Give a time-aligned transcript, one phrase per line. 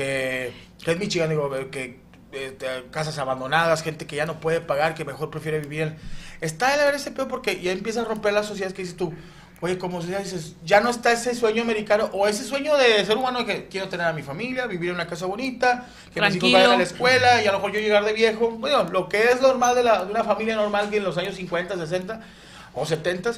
[0.00, 0.52] que,
[0.82, 2.00] que es Michigan, digo, que
[2.32, 5.96] este, casas abandonadas, gente que ya no puede pagar, que mejor prefiere vivir en...
[6.40, 9.12] Está el peor porque ya empieza a romper las sociedades que dices tú,
[9.60, 13.18] oye, como si dices, ya no está ese sueño americano o ese sueño de ser
[13.18, 16.50] humano que quiero tener a mi familia, vivir en una casa bonita, que mis hijos
[16.50, 18.52] vayan a la escuela y a lo mejor yo llegar de viejo.
[18.52, 21.34] Bueno, lo que es normal de, la, de una familia normal que en los años
[21.34, 22.20] 50, 60
[22.72, 23.32] o 70,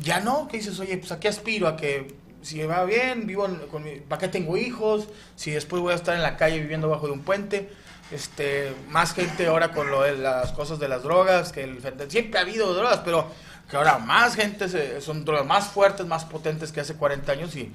[0.00, 3.48] ya no, que dices, oye, pues aquí aspiro a que si me va bien, vivo
[3.70, 5.08] con mi, ¿para qué tengo hijos?
[5.36, 7.70] Si después voy a estar en la calle viviendo bajo de un puente
[8.10, 12.38] este, más gente ahora con lo de las cosas de las drogas, que el, siempre
[12.38, 13.26] ha habido drogas, pero
[13.70, 17.72] que ahora más gente son drogas más fuertes, más potentes que hace 40 años y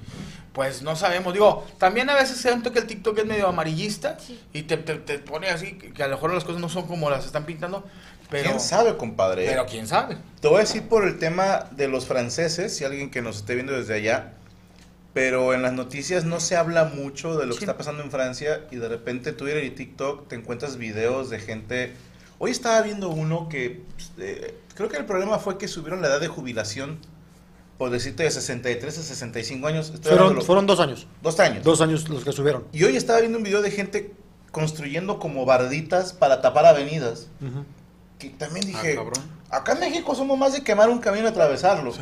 [0.52, 1.32] pues no sabemos.
[1.32, 4.18] Digo, también a veces siento que el TikTok es medio amarillista
[4.52, 7.24] y te, te, pone así, que a lo mejor las cosas no son como las
[7.24, 7.84] están pintando.
[8.28, 9.46] Pero, ¿Quién sabe, compadre?
[9.46, 10.18] Pero quién sabe.
[10.40, 13.54] Te voy a decir por el tema de los franceses, si alguien que nos esté
[13.54, 14.32] viendo desde allá,
[15.16, 18.66] pero en las noticias no se habla mucho de lo que está pasando en Francia
[18.70, 21.94] y de repente Twitter y TikTok te encuentras videos de gente...
[22.36, 26.08] Hoy estaba viendo uno que pues, eh, creo que el problema fue que subieron la
[26.08, 26.98] edad de jubilación,
[27.78, 29.90] por decirte, de 63 a 65 años.
[30.02, 31.06] fueron, fueron dos años.
[31.22, 31.64] Dos años.
[31.64, 32.64] Dos años los que subieron.
[32.72, 34.12] Y hoy estaba viendo un video de gente
[34.50, 37.28] construyendo como barditas para tapar avenidas.
[38.18, 38.98] Que también ah, dije,
[39.50, 41.92] Acá en México somos más de quemar un camino y atravesarlo.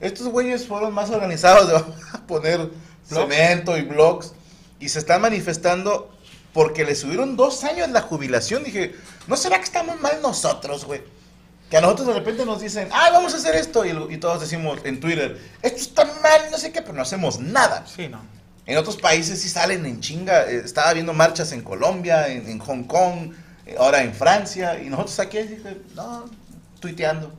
[0.00, 2.70] Estos güeyes fueron más organizados de poner
[3.06, 4.32] cemento y blogs
[4.80, 6.10] y se están manifestando
[6.52, 8.64] porque le subieron dos años la jubilación.
[8.64, 8.94] Dije,
[9.28, 11.02] ¿no será que estamos mal nosotros, güey?
[11.70, 13.84] Que a nosotros de repente nos dicen, ah, vamos a hacer esto.
[13.84, 17.84] Y, todos decimos en Twitter, esto está mal, no sé qué, pero no hacemos nada.
[17.86, 18.20] Sí, no.
[18.66, 20.44] En otros países sí salen en chinga.
[20.50, 23.32] Eh, estaba viendo marchas en Colombia, en, Hong Kong,
[23.66, 24.80] eh, ahora en Francia.
[24.82, 26.28] Y nosotros aquí, dije, no,
[26.80, 27.32] tuiteando.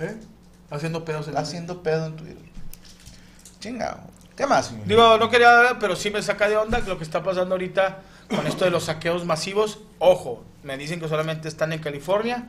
[0.00, 0.16] ¿Eh?
[0.70, 2.44] Haciendo pedos en Haciendo pedo en Twitter.
[3.60, 4.00] Chingado.
[4.36, 4.86] ¿Qué más, señor?
[4.86, 8.46] Digo, no quería pero sí me saca de onda lo que está pasando ahorita con
[8.46, 9.78] esto de los saqueos masivos.
[9.98, 12.46] Ojo, me dicen que solamente están en California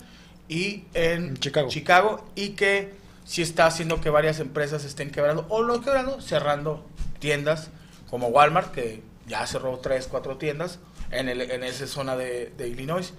[0.50, 1.70] y en Chicago.
[1.70, 6.84] Chicago y que sí está haciendo que varias empresas estén quebrando o no quebrando, cerrando
[7.20, 7.70] tiendas
[8.10, 10.80] como Walmart, que ya cerró tres, cuatro tiendas
[11.12, 13.14] en, el, en esa zona de, de Illinois.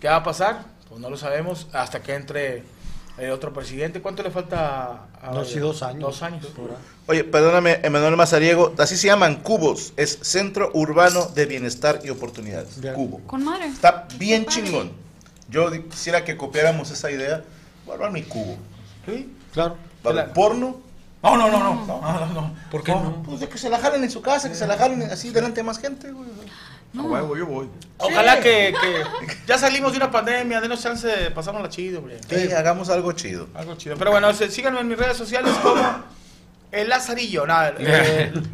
[0.00, 0.64] ¿Qué va a pasar?
[0.90, 2.64] Pues no lo sabemos hasta que entre
[3.16, 4.02] el otro presidente.
[4.02, 6.00] ¿Cuánto le falta a dos, dos años.
[6.00, 6.48] Dos años.
[7.06, 9.92] Oye, perdóname, Emanuel Mazariego, así se llaman cubos.
[9.96, 12.80] Es Centro Urbano de Bienestar y Oportunidades.
[12.94, 13.20] Cubo.
[13.26, 13.66] Con madre.
[13.66, 14.90] Está bien chingón.
[15.48, 17.44] Yo quisiera que copiáramos esa idea.
[17.86, 18.56] Bueno, a mi cubo.
[19.06, 19.76] Sí, claro.
[20.34, 20.80] ¿Porno?
[21.22, 21.86] No, no, no, no.
[21.86, 22.54] no, no, no.
[22.70, 23.22] ¿Por qué no?
[23.22, 25.60] Pues de que se la jalen en su casa, que se la jalen así delante
[25.60, 26.28] de más gente, güey.
[26.92, 27.36] No.
[27.36, 27.68] yo voy.
[27.98, 28.74] Ojalá que,
[29.46, 32.18] ya salimos de una pandemia, denos chance de pasarnos la chido, hombre.
[32.28, 33.48] Sí, hagamos algo chido.
[33.54, 33.96] Algo chido.
[33.96, 35.82] Pero bueno, síganme en mis redes sociales como
[36.72, 37.74] el Lazarillo, nada,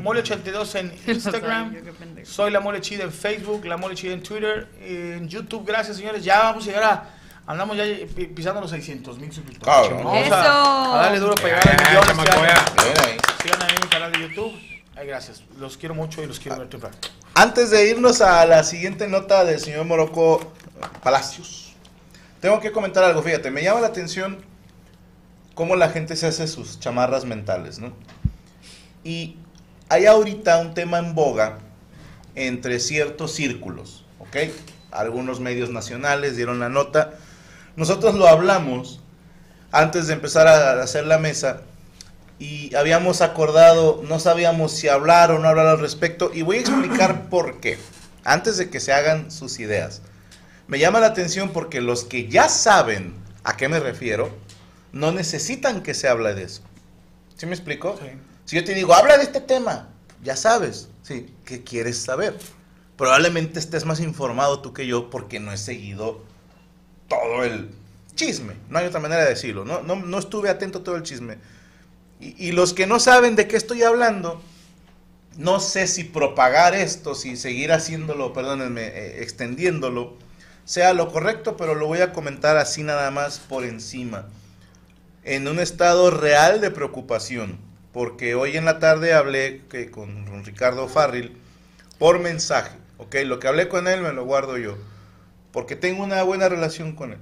[0.02, 1.76] Mole82 en Instagram.
[2.24, 5.66] Soy la Mole Chida en Facebook, la Mole Chida en Twitter, en YouTube.
[5.66, 6.24] Gracias, señores.
[6.24, 7.10] Ya vamos a llegar a.
[7.46, 7.84] Andamos ya
[8.34, 10.02] pisando los 600 mil suscriptores.
[10.02, 12.60] Vamos a, darle duro para llegar a millones.
[13.42, 14.52] Síganme en mi canal de YouTube.
[14.96, 15.42] Ay, gracias.
[15.58, 16.92] Los quiero mucho y los quiero ver triunfar.
[17.38, 20.54] Antes de irnos a la siguiente nota del señor Morocco
[21.02, 21.74] Palacios,
[22.40, 23.22] tengo que comentar algo.
[23.22, 24.38] Fíjate, me llama la atención
[25.54, 27.92] cómo la gente se hace sus chamarras mentales, ¿no?
[29.04, 29.36] Y
[29.90, 31.58] hay ahorita un tema en boga
[32.36, 34.50] entre ciertos círculos, ¿ok?
[34.90, 37.18] Algunos medios nacionales dieron la nota.
[37.76, 39.02] Nosotros lo hablamos
[39.72, 41.60] antes de empezar a hacer la mesa
[42.38, 46.60] y habíamos acordado, no sabíamos si hablar o no hablar al respecto y voy a
[46.60, 47.78] explicar por qué,
[48.24, 50.02] antes de que se hagan sus ideas.
[50.68, 53.14] Me llama la atención porque los que ya saben
[53.44, 54.30] a qué me refiero,
[54.92, 56.62] no necesitan que se hable de eso.
[57.36, 57.98] ¿Sí me explico?
[58.44, 59.88] Si yo te digo, habla de este tema,
[60.22, 61.32] ya sabes, ¿sí?
[61.44, 62.36] ¿Qué quieres saber?
[62.96, 66.24] Probablemente estés más informado tú que yo porque no he seguido
[67.08, 67.70] todo el
[68.14, 68.54] chisme.
[68.68, 69.64] No hay otra manera de decirlo.
[69.64, 71.38] No, no, no estuve atento a todo el chisme
[72.18, 74.40] y, los que no saben de qué estoy hablando,
[75.36, 80.16] no sé si propagar esto, si seguir haciéndolo, perdónenme, eh, extendiéndolo,
[80.64, 84.26] sea lo correcto, pero lo voy a comentar así nada más por encima.
[85.24, 87.58] En un estado real de preocupación,
[87.92, 91.36] porque hoy en la tarde hablé que, con Ricardo Farril
[91.98, 93.16] por mensaje, ¿ok?
[93.24, 94.76] Lo que hablé con él me lo guardo yo,
[95.52, 97.18] porque tengo una buena relación con él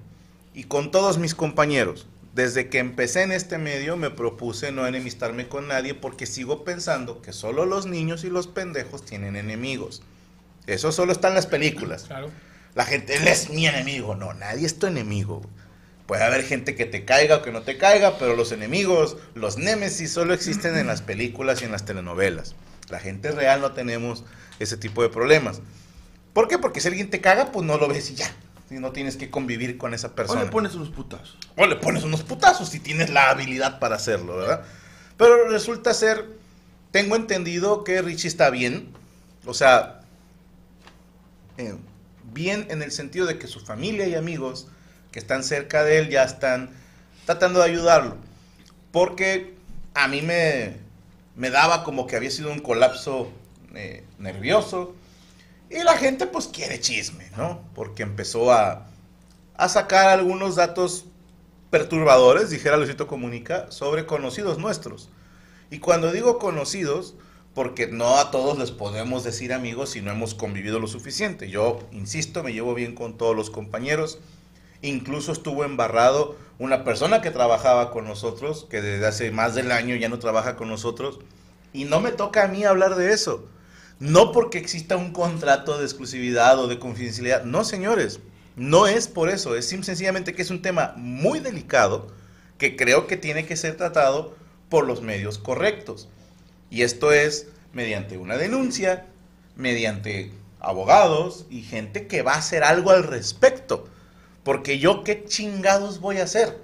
[0.55, 2.07] y con todos mis compañeros.
[2.35, 7.23] Desde que empecé en este medio me propuse no enemistarme con nadie porque sigo pensando
[7.23, 10.03] que solo los niños y los pendejos tienen enemigos.
[10.67, 12.09] Eso solo está en las películas.
[12.75, 14.17] La gente, él es mi enemigo.
[14.17, 15.43] No, nadie es tu enemigo.
[16.07, 19.57] Puede haber gente que te caiga o que no te caiga, pero los enemigos, los
[19.57, 22.57] némesis, solo existen en las películas y en las telenovelas.
[22.89, 24.25] La gente real no tenemos
[24.59, 25.61] ese tipo de problemas.
[26.33, 26.59] ¿Por qué?
[26.59, 28.35] Porque si alguien te caga, pues no lo ves y ya.
[28.69, 30.45] Si no tienes que convivir con esa O persona.
[30.45, 31.37] le pones unos putazos.
[31.57, 34.65] O le pones unos putazos si tienes la habilidad para hacerlo, ¿verdad?
[35.17, 36.27] Pero resulta ser,
[36.91, 38.93] tengo entendido que Richie está bien.
[39.45, 40.01] O sea,
[41.59, 41.77] eh,
[42.33, 44.67] bien en el sentido de que su familia y amigos
[45.13, 46.71] que están cerca de él ya están
[47.27, 48.17] tratando de ayudarlo.
[48.91, 49.55] Porque
[49.95, 50.77] a mí me,
[51.37, 53.31] me daba como que había sido un colapso
[53.75, 54.95] eh, nervioso.
[55.71, 57.61] Y la gente pues quiere chisme, ¿no?
[57.75, 58.87] Porque empezó a,
[59.57, 61.07] a sacar algunos datos
[61.71, 65.09] perturbadores, dijera Luisito Comunica, sobre conocidos nuestros.
[65.71, 67.15] Y cuando digo conocidos,
[67.55, 71.49] porque no a todos les podemos decir amigos si no hemos convivido lo suficiente.
[71.49, 74.19] Yo, insisto, me llevo bien con todos los compañeros.
[74.83, 79.97] Incluso estuvo embarrado una persona que trabajaba con nosotros, que desde hace más del año
[79.97, 81.21] ya no trabaja con nosotros.
[81.73, 83.47] Y no me toca a mí hablar de eso.
[84.01, 87.45] No porque exista un contrato de exclusividad o de confidencialidad.
[87.45, 88.21] No, señores.
[88.57, 89.57] No es por eso.
[89.57, 92.09] Es sencillamente que es un tema muy delicado
[92.59, 94.37] que creo que tiene que ser tratado
[94.69, 96.09] por los medios correctos.
[96.71, 99.07] Y esto es mediante una denuncia,
[99.57, 103.89] mediante abogados y gente que va a hacer algo al respecto.
[104.43, 106.61] Porque yo qué chingados voy a hacer.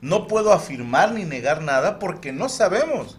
[0.00, 3.18] No puedo afirmar ni negar nada porque no sabemos.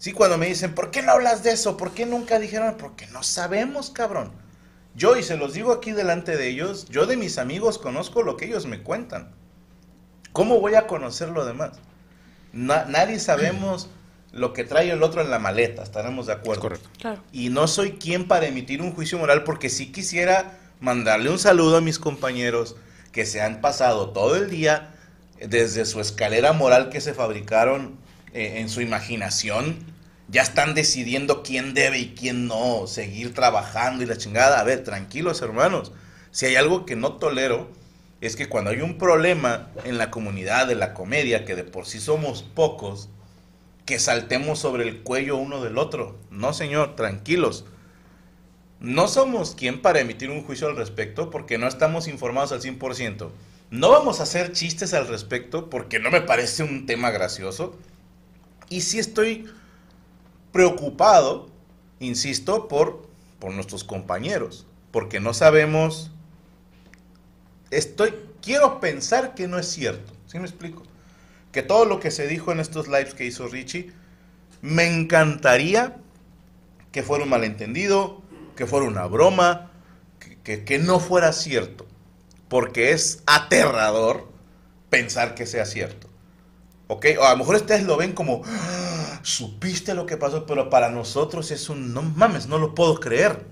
[0.00, 1.76] Sí, cuando me dicen, ¿por qué no hablas de eso?
[1.76, 2.76] ¿Por qué nunca dijeron?
[2.78, 4.32] Porque no sabemos, cabrón.
[4.94, 8.38] Yo, y se los digo aquí delante de ellos, yo de mis amigos conozco lo
[8.38, 9.30] que ellos me cuentan.
[10.32, 11.72] ¿Cómo voy a conocer lo demás?
[12.54, 13.90] Na- nadie sabemos
[14.32, 16.62] lo que trae el otro en la maleta, estaremos de acuerdo.
[16.62, 16.88] correcto.
[16.98, 17.22] Claro.
[17.30, 21.76] Y no soy quien para emitir un juicio moral porque sí quisiera mandarle un saludo
[21.76, 22.74] a mis compañeros
[23.12, 24.94] que se han pasado todo el día
[25.46, 27.98] desde su escalera moral que se fabricaron
[28.32, 29.89] eh, en su imaginación.
[30.30, 34.60] Ya están decidiendo quién debe y quién no seguir trabajando y la chingada.
[34.60, 35.92] A ver, tranquilos hermanos.
[36.30, 37.68] Si hay algo que no tolero
[38.20, 41.86] es que cuando hay un problema en la comunidad de la comedia, que de por
[41.86, 43.08] sí somos pocos,
[43.86, 46.18] que saltemos sobre el cuello uno del otro.
[46.30, 47.64] No, señor, tranquilos.
[48.78, 53.30] No somos quien para emitir un juicio al respecto porque no estamos informados al 100%.
[53.70, 57.78] No vamos a hacer chistes al respecto porque no me parece un tema gracioso.
[58.68, 59.48] Y sí estoy
[60.52, 61.48] preocupado,
[62.00, 63.08] insisto, por,
[63.38, 64.66] por nuestros compañeros.
[64.90, 66.10] Porque no sabemos...
[67.70, 68.14] Estoy...
[68.42, 70.12] Quiero pensar que no es cierto.
[70.26, 70.82] ¿Sí me explico?
[71.52, 73.92] que todo lo que se dijo en estos lives que hizo Richie,
[74.62, 75.96] me encantaría
[76.92, 78.22] que fuera un malentendido,
[78.54, 79.72] que fuera una broma,
[80.20, 81.88] que, que- que no fuera cierto,
[82.48, 84.28] porque es aterrador
[84.90, 86.06] pensar que sea cierto.
[86.86, 87.06] ¿Ok?
[87.18, 90.90] O a lo mejor ustedes lo ven como, "Ah, supiste lo que pasó, pero para
[90.90, 93.44] nosotros es un, no mames, no lo puedo creer.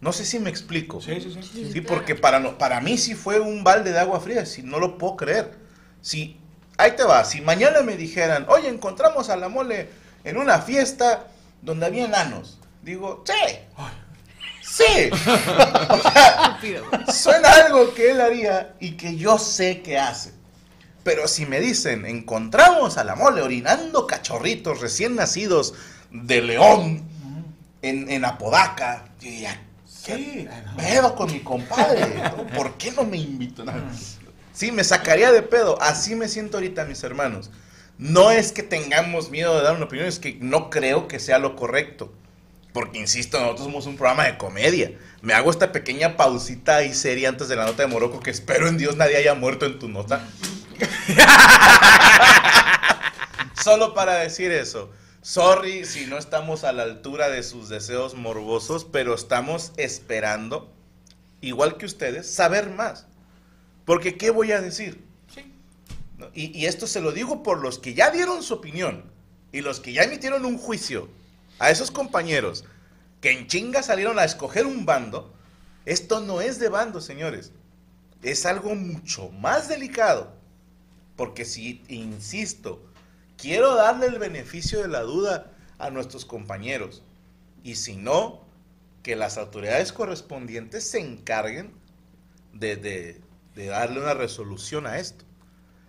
[0.00, 1.00] No sé si me explico.
[1.00, 1.70] Sí, sí, sí.
[1.72, 4.78] Sí, porque para, no- para mí sí fue un balde de agua fría, si no
[4.78, 5.56] lo puedo creer.
[6.00, 6.38] Si,
[6.76, 9.88] ahí te va, si mañana me dijeran, oye, encontramos a la mole
[10.24, 11.26] en una fiesta
[11.62, 13.58] donde había enanos, digo, sí,
[14.62, 15.10] sí.
[15.90, 16.58] O sea,
[17.12, 20.32] suena algo que él haría y que yo sé que hace.
[21.08, 25.72] Pero si me dicen, encontramos a la mole orinando cachorritos recién nacidos
[26.10, 27.02] de león
[27.80, 29.58] en, en Apodaca, yo diría,
[30.04, 30.46] ¿qué
[30.76, 32.04] pedo con mi compadre?
[32.54, 33.64] ¿Por qué no me invitó?
[33.64, 33.72] No.
[34.52, 35.80] Sí, me sacaría de pedo.
[35.80, 37.50] Así me siento ahorita, mis hermanos.
[37.96, 41.38] No es que tengamos miedo de dar una opinión, es que no creo que sea
[41.38, 42.12] lo correcto.
[42.74, 44.92] Porque, insisto, nosotros somos un programa de comedia.
[45.22, 48.68] Me hago esta pequeña pausita y seria antes de la nota de Morocco, que espero
[48.68, 50.28] en Dios nadie haya muerto en tu nota.
[53.62, 54.90] Solo para decir eso.
[55.22, 60.72] Sorry si no estamos a la altura de sus deseos morbosos, pero estamos esperando,
[61.40, 63.06] igual que ustedes, saber más.
[63.84, 65.04] Porque, ¿qué voy a decir?
[66.16, 66.28] ¿No?
[66.34, 69.04] Y, y esto se lo digo por los que ya dieron su opinión
[69.52, 71.08] y los que ya emitieron un juicio
[71.58, 72.64] a esos compañeros
[73.20, 75.34] que en chinga salieron a escoger un bando.
[75.84, 77.52] Esto no es de bando, señores.
[78.22, 80.37] Es algo mucho más delicado.
[81.18, 82.80] Porque si, insisto,
[83.36, 87.02] quiero darle el beneficio de la duda a nuestros compañeros.
[87.64, 88.46] Y si no,
[89.02, 91.72] que las autoridades correspondientes se encarguen
[92.52, 93.20] de,
[93.56, 95.24] darle una resolución a esto.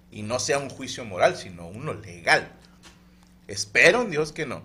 [0.10, 2.52] Y no sea un juicio moral, sino uno legal.
[3.46, 4.64] Espero en Dios que no.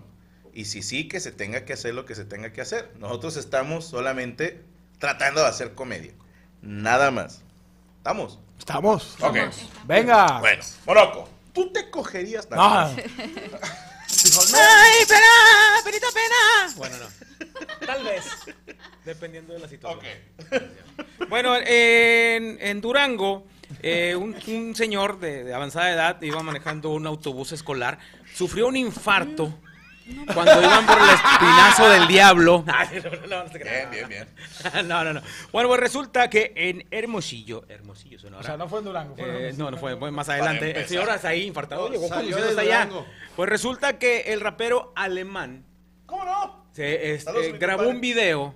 [0.51, 2.91] Y si sí, que se tenga que hacer lo que se tenga que hacer.
[2.97, 4.63] Nosotros estamos solamente
[4.97, 6.13] tratando de hacer comedia.
[6.63, 7.44] Nada más.
[8.05, 8.37] ¿Estamos?
[8.59, 9.17] Estamos.
[9.19, 9.35] Ok.
[9.85, 10.37] Venga.
[10.39, 12.47] Bueno, Morocco, ¿tú te cogerías...
[12.51, 12.89] No.
[12.95, 14.57] dijo, no.
[14.59, 15.81] ¡Ay, pena!
[15.83, 16.73] ¡Penita pena!
[16.75, 17.85] Bueno, no.
[17.87, 18.23] Tal vez.
[19.03, 20.19] Dependiendo de la situación.
[21.29, 23.47] Bueno, en, en Durango,
[23.81, 27.97] eh, un, un señor de, de avanzada edad iba manejando un autobús escolar,
[28.35, 29.51] sufrió un infarto
[30.33, 32.63] cuando iban por el espinazo del diablo.
[33.53, 34.27] Bien, bien, bien.
[34.87, 35.21] No, no, no.
[35.51, 38.41] Bueno, pues resulta que en Hermosillo, Hermosillo, Sonora.
[38.41, 39.15] O sea, no fue en Durango.
[39.15, 40.77] Fue en Eh, no, no fue, fue más adelante.
[40.79, 42.89] El señor Azaí infartado llegó conduciendo hasta de allá.
[43.35, 45.65] Pues resulta que el rapero alemán
[46.05, 46.65] ¿Cómo no?
[46.71, 48.55] se, este, Saludos, grabó un video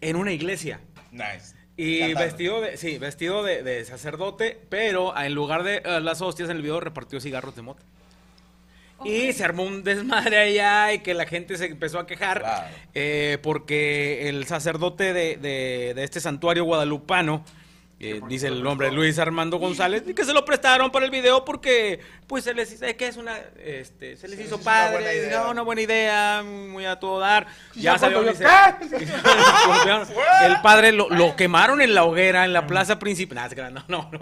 [0.00, 0.80] en una iglesia.
[1.10, 1.54] Nice.
[1.76, 2.20] Y Cantando.
[2.24, 6.56] vestido de, sí, vestido de, de sacerdote, pero en lugar de eh, las hostias en
[6.56, 7.82] el video repartió cigarros de mota.
[9.04, 12.74] Y se armó un desmadre allá y que la gente se empezó a quejar Claro.
[12.94, 17.44] eh, porque el sacerdote de, de- de este santuario guadalupano,
[17.98, 21.44] eh, dice el nombre Luis Armando González, y que se lo prestaron para el video
[21.44, 24.90] porque pues se les hizo, que es una, este, se les Se hizo hizo una
[24.90, 27.46] buena padre, no, una buena idea, muy a todo dar.
[27.74, 28.44] Ya ya salió dice-
[30.44, 33.36] el padre lo, lo quemaron en la hoguera en la plaza principal.
[33.72, 34.20] No, no, no.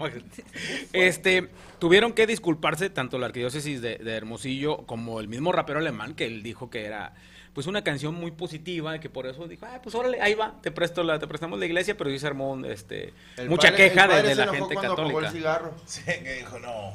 [0.93, 6.13] Este, tuvieron que disculparse tanto la arquidiócesis de, de Hermosillo como el mismo rapero alemán
[6.15, 7.13] que él dijo que era
[7.55, 10.71] pues una canción muy positiva que por eso dijo, ah, pues órale, ahí va, te
[10.71, 14.07] presto la, te prestamos la iglesia, pero sí se armó este El mucha padre- queja
[14.09, 15.19] de, la gente católica.
[15.19, 15.73] el cigarro.
[15.85, 16.91] Sí, que dijo, no.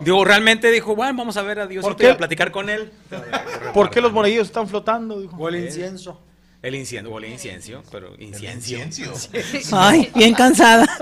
[0.00, 2.92] Digo, realmente dijo, bueno, vamos a ver a Dios ¿Por y a platicar con él.
[3.74, 5.20] ¿Por qué los monaguillos están flotando?
[5.20, 5.36] Dijo.
[5.36, 6.20] O el incienso.
[6.62, 8.76] El incienso, o el incienso, pero incienso.
[8.76, 9.12] Inciencio.
[9.72, 10.86] Ay, bien cansada.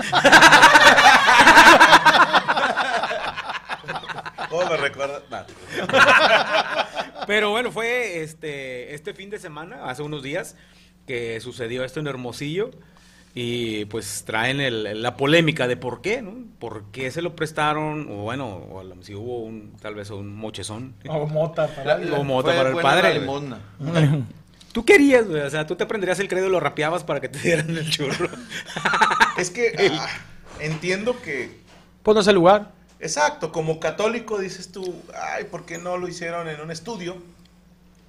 [4.49, 5.21] ¿Cómo me recuerda?
[5.31, 5.43] Nah.
[7.29, 10.57] Pero bueno, fue este, este fin de semana, hace unos días,
[11.07, 12.71] que sucedió esto en Hermosillo.
[13.35, 16.33] Y pues traen el- la polémica de por qué, ¿no?
[16.59, 18.09] ¿Por qué se lo prestaron?
[18.11, 20.95] O bueno, o a lo- si hubo un, tal vez un mochezón.
[21.07, 21.69] O mota.
[21.69, 23.59] para- O mota Fue para el padre, la.
[24.73, 27.29] Tú querías, güey, o sea, tú te prenderías el credo y lo rapeabas para que
[27.29, 28.29] te dieran el churro.
[29.37, 30.09] Es que ah,
[30.61, 31.51] entiendo que
[32.03, 32.73] Pues no es el lugar.
[33.01, 37.17] Exacto, como católico dices tú, ay, ¿por qué no lo hicieron en un estudio?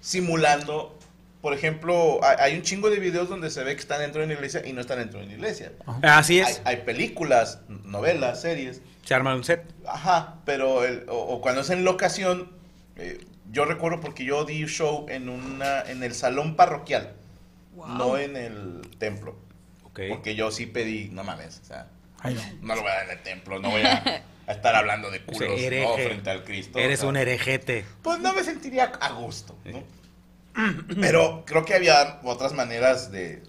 [0.01, 0.98] Simulando,
[1.41, 4.25] por ejemplo, hay, hay un chingo de videos donde se ve que están dentro de
[4.25, 5.72] una iglesia y no están dentro de una iglesia.
[6.01, 9.63] Así es, hay películas, novelas, series, se arma un set.
[9.88, 12.51] ajá, pero el- o, o cuando es en locación,
[12.96, 13.19] eh,
[13.51, 17.13] yo recuerdo porque yo di show en, una, en el salón parroquial,
[17.75, 19.36] no en el templo,
[19.84, 20.01] Ok.
[20.10, 21.88] porque yo sí pedí, no mames, o sea,
[22.19, 22.41] Ay, no.
[22.67, 25.18] no lo voy a dar en el templo, no voy a, a estar hablando de
[25.27, 25.86] O sea, culos hereje.
[25.86, 25.94] ¿no?
[25.96, 26.79] frente al Cristo.
[26.79, 27.86] Eres o sea, un herejete.
[28.01, 29.84] Pues no me sentiría a gusto, ¿no?
[31.00, 33.44] Pero creo que había otras maneras de...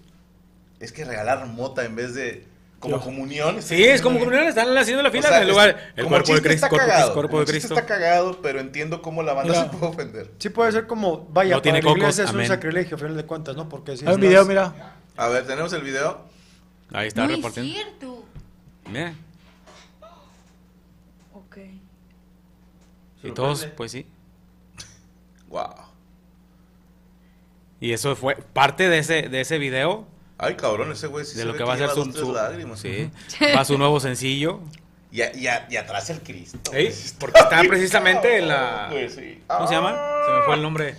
[0.79, 2.45] Es que regalar mota en vez de...
[2.79, 3.61] Como Yo- comunión.
[3.61, 5.69] Sí, es como comunidad, están haciendo la O fila sea, en el lugar.
[5.69, 7.73] es- El como cuerpo de Cristo, está cagado, cuerpo como de Cristo.
[7.75, 9.63] está cagado, pero entiendo cómo la banda Mira.
[9.71, 10.31] se puede ofender.
[10.39, 12.41] Sí puede ser como, vaya, No para tiene la iglesia cocos, es amén.
[12.41, 13.69] un sacrilegio, a final de cuentas, ¿no?
[13.69, 14.95] Porque si Hay un video, mira.
[15.15, 16.25] A ver, tenemos el video.
[16.91, 17.71] Ahí está no es repartiendo.
[17.73, 18.25] cierto.
[18.89, 19.13] Mira.
[21.33, 21.57] Ok.
[23.23, 24.05] Y todos, pues sí.
[25.49, 25.73] Wow.
[27.79, 31.41] Y eso fue parte de ese, de ese video, Ay, cabrón, ese güey sí de
[31.41, 32.79] se lo ve que va a ser su, su- lágrimas.
[32.79, 33.11] sí,
[33.55, 34.59] va su nuevo sencillo.
[35.13, 36.71] Y, a- y a- y atrás el Cristo.
[36.71, 39.43] Sí, porque está precisamente en la- sí.
[39.45, 39.89] ¿Cómo se llama?
[40.25, 40.95] Se me fue el nombre.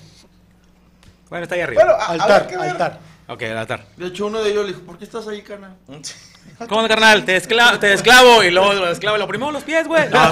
[1.30, 1.82] Bueno, está ahí arriba.
[1.82, 2.58] Bueno, a- Altar, ver.
[2.60, 3.00] altar.
[3.28, 3.86] Ok, el altar.
[3.96, 5.78] De hecho, uno de ellos le dijo, ¿por qué estás ahí, carnal?
[6.68, 7.24] ¿Cómo, carnal?
[7.24, 9.16] Te, esclavo, te esclavo y luego lo esclavo.
[9.16, 10.06] Lo primero los pies, güey.
[10.10, 10.20] No,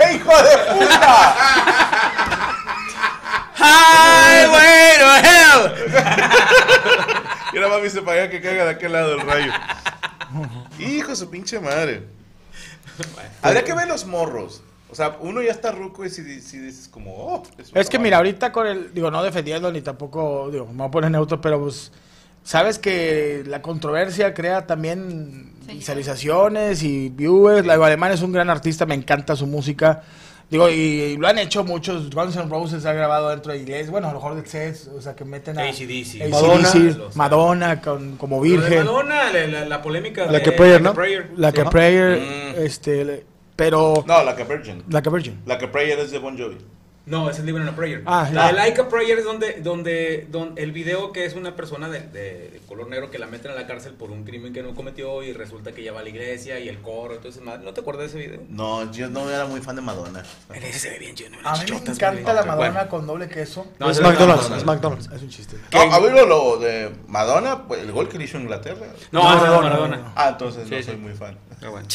[0.00, 1.36] pero- ¡Eh, hijo de puta!
[3.58, 5.72] Highway to hell.
[7.52, 9.52] Y ahora mami se para allá que caiga de aquel lado del rayo.
[10.78, 12.06] Hijo de su pinche madre.
[13.42, 14.62] Habría que ver los morros.
[14.90, 17.42] O sea, uno ya está ruco y si, si dices como, oh.
[17.74, 20.86] Es que una mira, ahorita con el, digo, no defendiendo ni tampoco, digo, me voy
[20.88, 21.92] a poner neutro, pero pues,
[22.42, 25.49] sabes que la controversia crea también.
[25.74, 27.66] Visualizaciones y viewers.
[27.66, 30.02] La Alemán es un gran artista, me encanta su música.
[30.50, 32.10] Digo, y, y lo han hecho muchos.
[32.10, 33.90] Guns N' Roses ha grabado dentro de iglesias.
[33.90, 35.62] Bueno, a lo mejor de sets, o sea, que meten a.
[35.62, 36.24] AC/DC.
[36.24, 37.04] AC/DC, Madonna.
[37.14, 38.78] Madonna, con, como virgen.
[38.84, 40.92] Madonna, la, la- la polémica La de que Prayer, ¿no?
[40.92, 41.30] Prayer.
[41.36, 41.70] La que Ajá.
[41.70, 42.62] Prayer, Mm.
[42.64, 43.24] este,
[43.54, 44.02] pero.
[44.08, 44.82] No, la que Virgin.
[44.88, 45.40] La que Virgin.
[45.46, 46.56] La que Prayer es de Bon Jovi.
[47.10, 48.02] No, es el Living in a Prayer.
[48.06, 51.56] Ah, la de Like a Prayer es donde, donde, donde el video que es una
[51.56, 54.62] persona de, de- color negro que la meten a la cárcel por un crimen que
[54.62, 57.74] no cometió y resulta que ya va a la iglesia y el coro, entonces ¿no
[57.74, 58.42] te acuerdas de ese video?
[58.48, 60.22] No, yo no era muy fan de Madonna.
[60.54, 61.30] En ese se ve bien chido.
[61.42, 63.66] A mí me encanta la Madonna con doble queso.
[63.80, 64.56] No, es es McDonald's, Madonna.
[64.58, 65.08] es McDonald's.
[65.12, 65.56] Es un chiste.
[65.72, 68.86] No, a ver lo de Madonna, pues, el gol que le hizo Inglaterra.
[69.10, 69.70] No, No, Maradona.
[69.70, 70.12] no, no.
[70.14, 70.82] Ah, entonces Sí, no sí.
[70.84, 71.36] soy muy fan.
[71.58, 71.88] Pero bueno.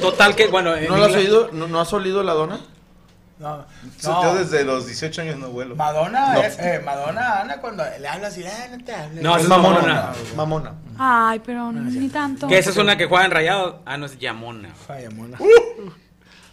[0.00, 1.50] Total que, bueno, en ¿No lo has oído?
[1.52, 2.60] ¿No, no has olido la dona?
[3.42, 3.66] No,
[4.00, 4.34] Yo no.
[4.36, 5.74] desde los 18 años no vuelo.
[5.74, 6.40] Madonna, No.
[6.42, 9.22] eh, eh, Madonna, Ana, cuando le hablas y, ah, no te hables.
[9.22, 9.80] No, Es es mamona.
[9.80, 10.14] mamona.
[10.36, 10.74] Mamona.
[10.98, 12.46] Ay, pero ni tanto.
[12.46, 13.82] Que esa es una que juega en rayado.
[13.84, 14.70] Ah, no, es Yamona.
[14.88, 15.38] Ay, mona.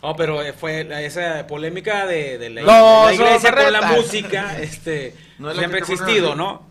[0.01, 3.81] Oh, pero eh, fue esa polémica de, de la, No, de la iglesia con la
[3.81, 6.38] música, este, No es la siempre ha existido, así.
[6.38, 6.63] ¿no?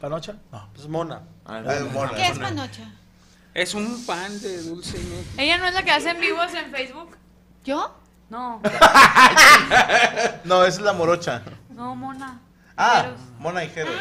[0.00, 0.36] ¿Panocha?
[0.50, 0.68] No.
[0.74, 1.20] Es mona.
[1.44, 2.12] Ah, Ah, es mona.
[2.14, 2.82] ¿Qué es panocha?
[3.54, 4.98] Es un pan de dulce.
[4.98, 5.42] ¿no?
[5.42, 7.16] ¿Ella no es la que hace en vivos en Facebook?
[7.64, 7.94] ¿Yo?
[8.28, 8.60] No,
[10.44, 11.42] No, esa es la morocha.
[11.70, 12.40] no, mona.
[12.76, 13.20] Ah, Jeros.
[13.38, 13.94] Mona y Jeros.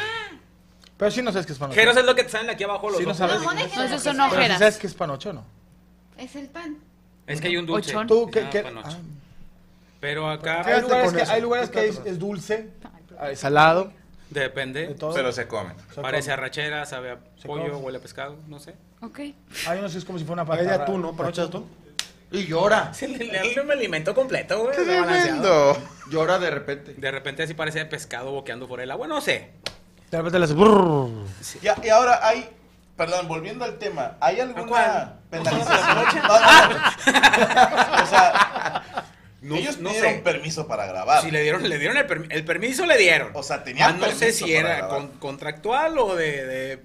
[0.97, 1.79] Pero sí no sabes qué es panocha.
[1.79, 3.17] Jeros es lo que te salen aquí abajo los Sí, no ojos.
[3.17, 3.37] sabes.
[3.37, 4.17] No, Mona y No, Jeros esos no son sé.
[4.17, 4.59] Pero sí ojeras.
[4.59, 5.43] sabes qué es panocha o no.
[6.17, 6.77] Es el pan.
[7.27, 7.91] Es que hay un dulce.
[7.91, 8.07] Ochón.
[8.07, 8.61] Tú, Ah, ¿qué, qué?
[8.63, 8.89] panocha.
[8.91, 8.97] Ah,
[9.99, 12.69] Pero acá hay lugares, que, hay lugares que es, dulce,
[13.19, 13.91] ah, salado,
[14.29, 14.87] de depende.
[14.95, 15.13] todo.
[15.13, 15.73] Pero se come.
[15.93, 16.33] Se Parece come.
[16.33, 17.75] arrachera, sabe a Se pollo, come.
[17.85, 18.75] huele a pescado, no sé.
[19.01, 19.19] Ok.
[19.67, 21.15] Hay unos que es como si fuera una Hay de atún, ¿no?
[21.15, 21.65] Panocha de atún.
[22.35, 22.91] Y llora.
[23.01, 24.75] Le me alimento completo, güey.
[24.75, 25.77] Tremendo.
[26.09, 26.93] Llora de repente.
[26.95, 29.51] De repente así parece pescado boqueando por el agua, no sé.
[30.11, 30.55] De repente le hace.
[31.61, 32.47] Ya, y ahora hay,
[32.95, 35.95] perdón, volviendo al tema, ¿hay alguna penalización?
[36.27, 36.75] No, no.
[38.03, 38.83] o sea,
[39.41, 40.19] No, ellos no pidieron sé.
[40.19, 41.21] permiso para grabar.
[41.23, 43.31] Si le dieron, le dieron el, permi- el permiso, le dieron.
[43.33, 46.79] O sea, tenían Ah, no sé permiso si para era con- contractual o de, de,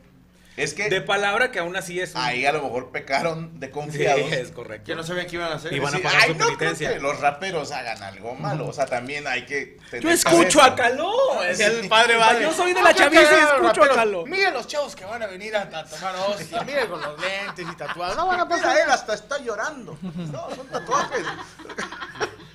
[0.57, 2.15] Es que de palabra, que aún así es.
[2.15, 4.33] un- ahí a lo mejor pecaron de Sí, confiados.
[4.33, 4.87] es correcto.
[4.87, 5.73] Que no sabían qué iban a hacer.
[5.73, 6.93] Y van a Sí, pagar ay, su no creo penitencia.
[6.95, 8.67] que los raperos hagan algo malo.
[8.69, 10.65] O sea, también hay que tener Yo escucho cabeza.
[10.67, 11.13] a Caló,
[11.55, 11.63] Sí.
[11.63, 12.39] el padre va.
[12.39, 13.89] Yo soy de la Ah, chaviza y escucho a.
[13.95, 14.27] Caló.
[14.27, 16.63] Miren los chavos que van a venir a, a tomar hostia.
[16.65, 18.17] Miren con los lentes y tatuados.
[18.17, 18.69] No van a pasar.
[18.73, 19.97] Mira, él hasta está llorando.
[20.03, 21.25] No, son tatuajes.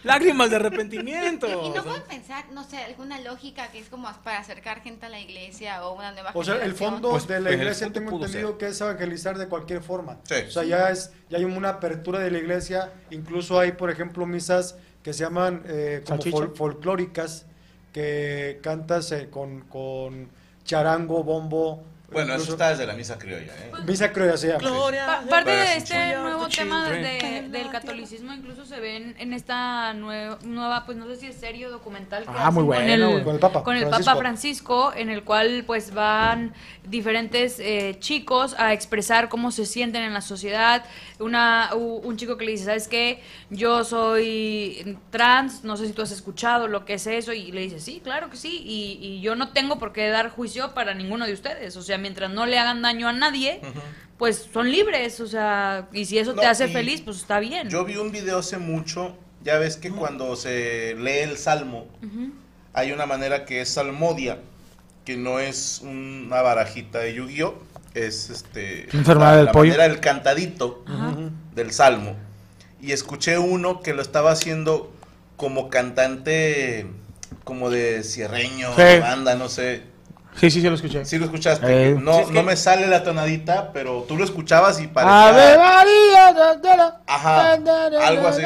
[0.06, 1.48] Lágrimas de arrepentimiento.
[1.48, 5.10] Y no pueden pensar, no sé, alguna lógica que es como para acercar gente a
[5.10, 7.92] la iglesia o una nueva O sea, el fondo Pues, de la pues, el iglesia
[7.92, 8.58] tengo entendido ser.
[8.58, 10.18] que es evangelizar de cualquier forma.
[10.24, 10.36] Sí.
[10.48, 14.26] O sea, ya es ya hay una apertura de la iglesia, incluso hay, por ejemplo,
[14.26, 17.46] misas que se llaman eh, como fol- folclóricas
[17.94, 20.30] que cantas eh, con, con
[20.66, 21.84] charango, bombo.
[22.12, 23.72] Bueno, eso está desde la misa criolla, ¿eh?
[23.86, 24.60] Misa criolla se llama.
[25.06, 30.38] Pa- parte de este nuevo tema de- del catolicismo incluso se ven en esta nue-
[30.44, 33.24] nueva, pues no sé si es serio documental que Ah, muy con bueno, el, güey.
[33.24, 34.06] Con el Papa con el Francisco.
[34.12, 36.54] Papa Francisco, en el cual pues van
[36.84, 40.86] diferentes eh, chicos a expresar cómo se sienten en la sociedad.
[41.20, 43.22] Una, un chico que le dice, ¿sabes qué?
[43.50, 47.62] Yo soy trans, no sé si tú has escuchado lo que es eso, y le
[47.62, 50.94] dice, sí, claro que sí, y, y yo no tengo por qué dar juicio para
[50.94, 51.76] ninguno de ustedes.
[51.78, 53.62] O sea, mientras no le hagan daño a nadie,
[54.18, 57.70] pues son libres, o sea, y si eso No, te hace feliz, pues está bien.
[57.70, 61.88] Yo vi un video hace mucho, ya ves que cuando se lee el salmo,
[62.74, 64.40] hay una manera que es salmodia,
[65.06, 67.56] que no es una barajita de Yu-Gi-Oh,
[67.94, 69.72] es este Enfermedad la, del la pollo.
[69.72, 70.84] manera del cantadito
[71.54, 72.16] del salmo.
[72.82, 74.92] Y escuché uno que lo estaba haciendo
[75.38, 76.88] como cantante
[77.44, 78.82] como de cierreño, Sí.
[78.82, 79.84] de banda, no sé.
[80.40, 81.06] Sí, sí, sí, lo escuché.
[81.06, 81.90] Sí lo escuchaste.
[81.92, 81.96] Eh.
[82.00, 84.92] no, Sí, es que- no me sale la tonadita, pero tú lo escuchabas y Ave
[84.94, 87.02] parecía María, da, da.
[87.08, 88.42] Ajá, algo así.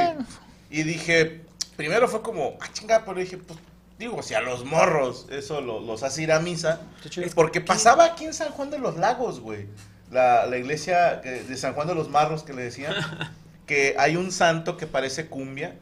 [0.70, 1.42] Y dije,
[1.76, 3.58] primero fue como, ah, chinga, pero dije, pues,
[3.98, 6.80] digo, si a los morros eso lo- los hace ir a misa.
[7.34, 9.68] Porque pasaba aquí en San Juan de los Lagos, güey.
[10.12, 12.94] La, la iglesia de San Juan de los Marros que le decían,
[13.66, 15.76] que hay un santo que parece cumbia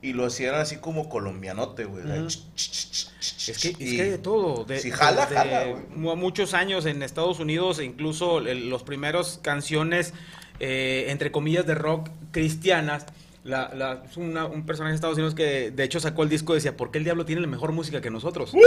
[0.00, 2.04] y lo hacían así como colombianote, güey.
[2.26, 4.64] Es que, es que de todo.
[4.64, 10.14] De, si jala, jala, muchos años en Estados Unidos, e incluso el- los primeros canciones,
[10.60, 13.06] eh, entre comillas, de rock cristianas.
[13.44, 16.52] La, la- es una- un personaje de Estados Unidos que de hecho sacó el disco
[16.52, 18.52] y decía, ¿por qué el diablo tiene la mejor música que nosotros?
[18.54, 18.58] ¡Uh!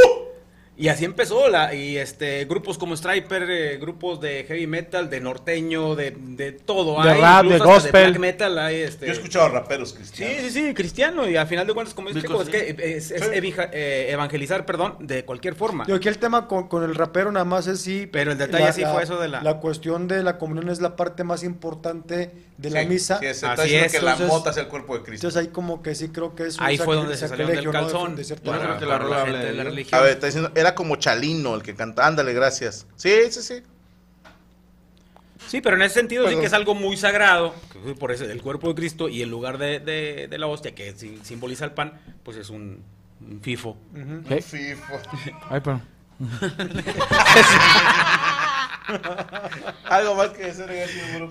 [0.78, 5.20] Y así empezó, la, y este grupos como Striper, eh, grupos de heavy metal, de
[5.20, 7.04] norteño, de, de todo.
[7.04, 7.92] De hay, rap, de gospel.
[7.92, 10.38] black metal, hay, este, Yo he escuchado raperos Sí, cristianos.
[10.42, 13.12] sí, sí, cristiano, y al final de cuentas, como dice Rico, Checo, es que es,
[13.12, 13.30] es Sí.
[13.34, 15.86] evija- eh, evangelizar, perdón, de cualquier forma.
[15.88, 18.08] Yo aquí el tema con, con el rapero nada más es sí.
[18.12, 20.96] Pero el detalle sí fue eso de la- La cuestión de la comunión es la
[20.96, 23.20] parte más importante de la Sí, misa.
[23.20, 25.28] sí, se está Así diciendo es, que la entonces- mota es el cuerpo de Cristo.
[25.28, 27.70] Entonces ahí como que sí creo que es un Ahí fue donde se salieron del
[27.70, 28.16] calzón.
[28.16, 30.00] De la la de de la religión.
[30.00, 32.06] A ver, está diciendo, era como Chalino el que canta.
[32.08, 32.86] Ándale, gracias.
[32.96, 33.64] Sí, sí, sí.
[35.48, 36.42] Sí, pero en ese sentido sí Perdón.
[36.42, 37.54] que es algo muy sagrado,
[38.00, 40.94] por eso el cuerpo de Cristo y en lugar de, de- de la hostia que
[40.94, 42.82] si- simboliza el pan, pues es un,
[43.20, 43.76] un fifo.
[43.94, 44.24] Ujú.
[44.30, 44.42] ¿Qué?
[44.42, 44.98] Fifo.
[45.50, 45.82] Ay, pero.
[49.86, 50.66] Algo más que decir?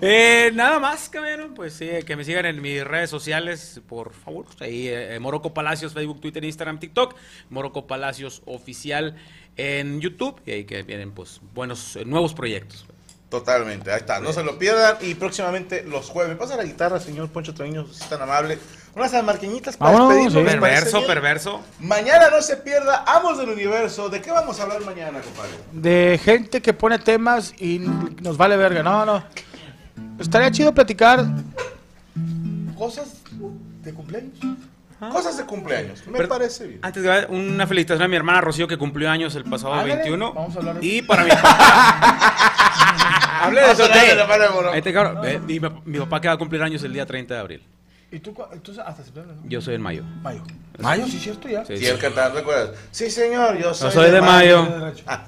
[0.01, 4.45] Eh, nada más, cabrón, pues sí, que me sigan en mis redes sociales, por favor.
[4.59, 7.15] Ahí, eh, Moroco Palacios, Facebook, Twitter, Instagram, TikTok.
[7.49, 9.15] Moroco Palacios Oficial
[9.57, 10.41] en YouTube.
[10.45, 12.85] Y ahí que vienen, pues, buenos, eh, nuevos proyectos.
[13.29, 14.19] Totalmente, ahí está.
[14.19, 14.97] No se lo pierdan.
[15.01, 16.33] Y próximamente los jueves.
[16.33, 17.87] ¿Me pasa la guitarra, señor Poncho Treviño?
[17.87, 18.59] Si es tan amable.
[18.93, 20.43] Unas sanmarqueñitas para Vámonos, despedirnos.
[20.43, 20.49] sí.
[20.53, 21.61] ¿les parece Perverso, perverso.
[21.79, 24.09] Mañana no se pierda Amos del Universo.
[24.09, 25.51] ¿De qué vamos a hablar mañana, compadre?
[25.71, 28.83] De gente que pone temas y nos vale verga.
[28.83, 29.23] No, no.
[30.19, 31.25] Estaría chido platicar
[32.77, 33.21] cosas
[33.83, 34.33] de cumpleaños.
[35.11, 36.05] Cosas de cumpleaños.
[36.07, 36.79] Me Pero- parece bien.
[36.83, 40.33] Antes de una felicitación a mi hermana Rocío que cumplió años el pasado Ándale, 21.
[40.33, 41.57] vamos a hablar de Y para mi papá.
[43.43, 43.83] Hablé de eso.
[44.71, 45.25] Ahí te cabrón.
[45.27, 47.67] Eh, mi, mi papá que va a cumplir años el día 30 de abril.
[48.11, 49.49] ¿Y tú, tú hasta septiembre, no?
[49.49, 50.03] Yo soy en mayo.
[50.21, 50.43] Mayo.
[50.79, 51.65] Mayo, sí, cierto, ya.
[51.65, 52.71] Sí, Y el cantar, ¿recuerdas?
[52.91, 54.67] Sí, señor, yo soy, soy de mayo.
[55.07, 55.27] Ah,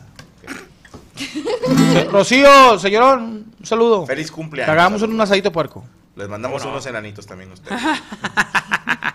[1.15, 4.05] Se- Rocío, señorón, un saludo.
[4.05, 4.71] feliz cumpleaños.
[4.71, 5.85] hagamos un asadito puerco.
[6.15, 7.81] Les mandamos unos enanitos también a ustedes.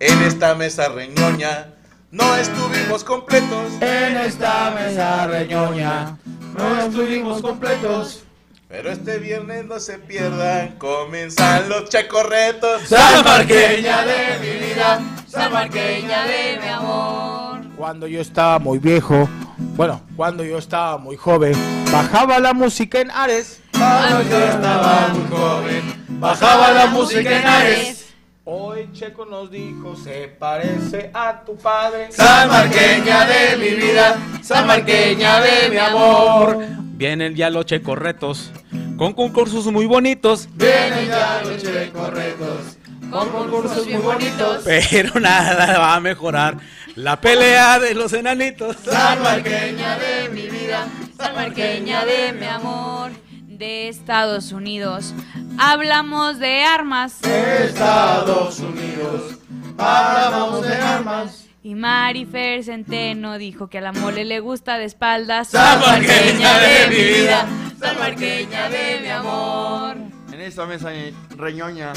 [0.00, 1.74] en esta mesa reñoña
[2.10, 3.72] no estuvimos completos.
[3.80, 6.16] En esta mesa reñoña
[6.56, 8.24] no estuvimos completos.
[8.68, 12.82] Pero este viernes no se pierdan, comienzan los checorretos.
[12.82, 17.60] Salmarqueña de mi vida, salmarqueña de mi amor.
[17.78, 19.26] Cuando yo estaba muy viejo,
[19.56, 21.54] bueno, cuando yo estaba muy joven,
[21.90, 23.62] bajaba la música en Ares.
[23.72, 28.14] Cuando yo estaba muy joven, bajaba la música en Ares.
[28.44, 32.12] Hoy Checo nos dijo, se parece a tu padre.
[32.12, 36.87] Salmarqueña de mi vida, salmarqueña de mi amor.
[36.98, 38.50] Vienen ya los checorretos
[38.96, 40.48] con concursos muy bonitos.
[40.54, 42.76] Vienen ya los checorretos
[43.08, 44.64] con concursos muy bonitos.
[44.64, 46.58] Pero nada va a mejorar
[46.96, 48.76] la pelea de los enanitos.
[48.84, 53.12] Salmarqueña de mi vida, salmarqueña de mi amor.
[53.46, 55.14] de Estados Unidos.
[55.56, 57.22] Hablamos de armas.
[57.24, 59.38] Estados Unidos,
[59.78, 61.47] hablamos de armas.
[61.68, 65.48] Y Marifer Centeno dijo que a la mole le gusta de espaldas.
[65.48, 67.46] Salmarqueña de mi vida,
[67.78, 69.96] salmarqueña de mi amor.
[70.32, 70.88] En esta mesa
[71.36, 71.92] reñoña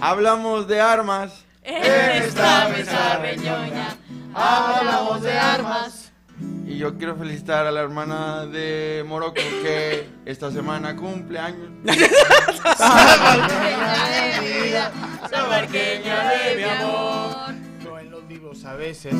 [0.00, 1.44] hablamos de armas.
[1.62, 3.96] En esta mesa reñoña,
[4.34, 6.12] hablamos de armas.
[6.66, 11.70] Y yo quiero felicitar a la hermana de Morocco que esta semana cumple años.
[12.78, 14.43] Salmarqueña de
[18.84, 19.14] veces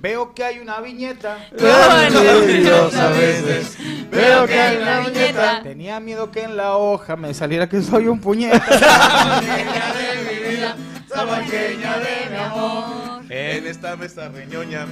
[0.00, 1.38] veo que hay una viñeta.
[1.58, 3.76] Dios, a veces
[4.08, 5.60] veo que hay una viñeta.
[5.64, 8.60] Tenía miedo que en la hoja me saliera que soy un puñeta.
[9.42, 10.76] De mi vida,
[11.08, 13.22] salmarqueña de mi amor.
[13.28, 14.86] En esta mesa reñoña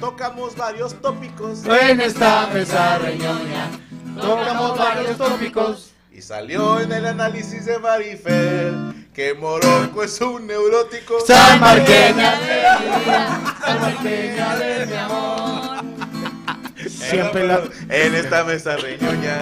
[0.00, 3.70] tocamos varios tópicos en esta mesa reñoña
[4.20, 5.92] tocamos varios tópicos.
[6.10, 8.74] y salió en el análisis de Marifer
[9.14, 11.18] que Morocco es un neurótico.
[11.18, 11.54] De vida,
[13.60, 15.84] salmarqueña de mi amor.
[16.88, 19.38] Siempre la En esta mesa reñoña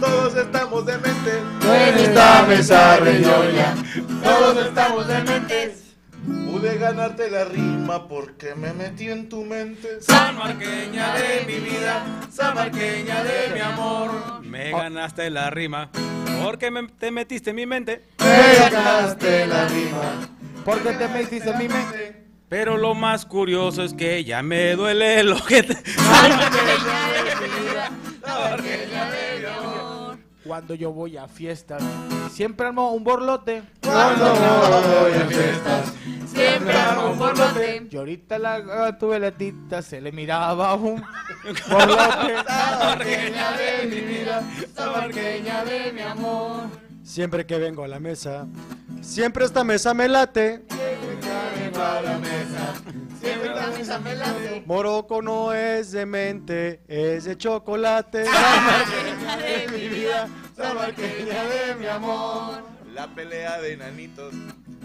[0.00, 1.42] todos estamos dementes.
[1.62, 3.74] En esta mesa reñoña,
[4.22, 5.81] todos estamos dementes.
[6.26, 10.00] Pude ganarte la rima porque me metí en tu mente.
[10.00, 14.40] Salmarqueña de mi vida, salmarqueña de mi amor.
[14.42, 15.90] Me ganaste la rima
[16.44, 18.04] porque me- te metiste en mi mente.
[18.20, 20.28] me ganaste la rima.
[20.64, 22.22] Porque te metiste en mi mente.
[22.48, 25.74] Pero lo más curioso es que ya me duele el ojete.
[25.74, 27.90] Salmarqueña de mi vida,
[28.24, 29.21] salmarqueña de mi amor.
[30.44, 31.82] Cuando yo voy a fiestas,
[32.32, 33.62] siempre armo un borlote.
[33.80, 35.92] Cuando voy a fiestas,
[36.26, 37.88] siempre armo un borlote.
[37.90, 41.00] Y ahorita la a tu veletita se le miraba un
[41.70, 42.34] borlote.
[42.46, 44.42] Salmarqueña de mi vida,
[44.74, 46.62] salmarqueña de mi amor.
[47.04, 48.46] Siempre que vengo a la mesa,
[49.00, 50.62] siempre esta mesa me late.
[50.68, 52.74] Siempre la mesa
[53.22, 54.62] me late.
[54.66, 58.24] Morocco no es de mente, es de chocolate.
[58.26, 62.62] Salmarqueña de mi vida, salmarqueña de mi amor.
[62.94, 64.34] La pelea de nanitos,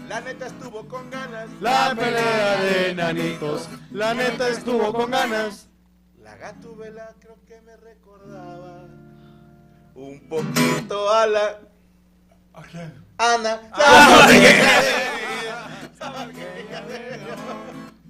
[0.08, 1.48] la neta estuvo con ganas.
[1.60, 5.68] La pelea de nanitos, la neta estuvo con ganas.
[6.22, 8.86] La gatubela creo que me recordaba
[9.94, 11.58] un poquito a la
[13.18, 13.60] Ana.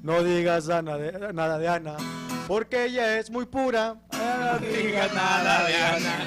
[0.02, 1.96] No digas Ana de- nada de Ana,
[2.46, 3.96] porque ella es muy pura.
[4.12, 6.18] No digas nada de Ana,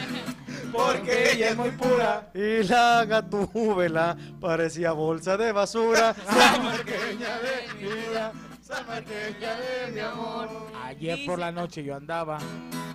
[0.71, 2.29] porque ella es muy pura.
[2.33, 6.13] Y la gatúbela parecía bolsa de basura.
[6.27, 8.31] Salmarqueña de mi vida,
[8.61, 10.49] salmarqueña de mi amor.
[10.83, 12.37] Ayer por la noche yo andaba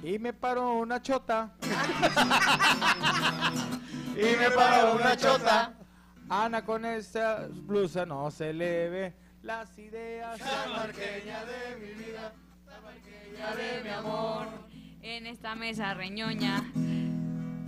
[0.02, 1.52] y me paró una chota.
[4.14, 5.72] Y me paró una chota.
[6.28, 10.38] Ana con esa blusa no se le ve las ideas.
[10.38, 12.32] Salmarqueña de mi vida,
[12.64, 14.48] salmarqueña de mi amor.
[15.02, 16.64] En esta mesa reñoña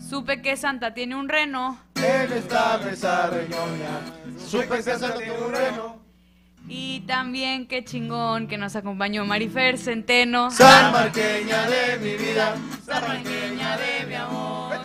[0.01, 1.79] Supe que Santa tiene un reno.
[1.95, 4.01] En esta mesa reñoña,
[4.39, 5.99] supe que Santa tiene un reno.
[6.67, 10.51] Y también qué chingón que nos acompañó Marifer Centeno.
[10.51, 12.55] San Marqueña de mi vida.
[12.85, 14.79] San Marqueña de mi amor.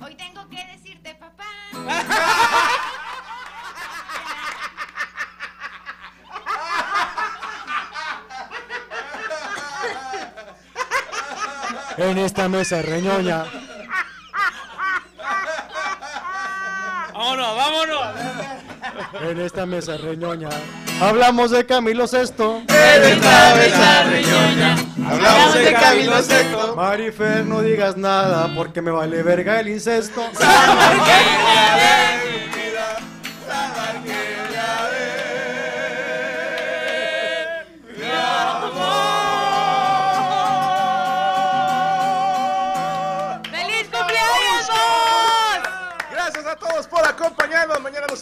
[0.00, 1.44] Hoy tengo que decirte, papá.
[11.98, 13.44] En esta mesa reñoña.
[17.14, 18.06] Vámonos, vámonos.
[19.22, 20.50] En esta mesa reñoña.
[21.00, 22.62] Hablamos de Camilo Sesto.
[25.08, 26.76] Hablamos de Camilo Sesto.
[26.76, 30.22] Marifer, no digas nada porque me vale verga el incesto.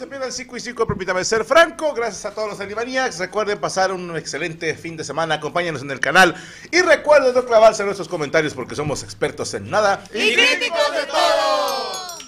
[0.05, 1.95] Se pierdan 5 y 5, permítame ser franco.
[1.95, 3.19] Gracias a todos los Animaniacs.
[3.21, 5.37] Recuerden pasar un excelente fin de semana.
[5.37, 6.35] Acompáñenos en el canal.
[6.71, 10.05] Y recuerden no clavarse en nuestros comentarios porque somos expertos en nada.
[10.13, 12.19] ¡Y críticos de todo!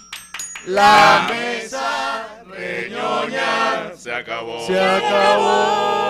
[0.68, 4.66] La mesa reñoña se acabó.
[4.66, 6.06] se acabó.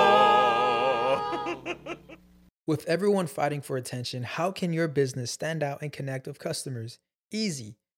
[2.68, 7.00] With everyone fighting for attention, how can your business stand out and connect with customers?
[7.32, 7.76] Easy.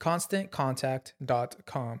[0.00, 2.00] ConstantContact.com.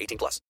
[0.01, 0.41] 18 plus.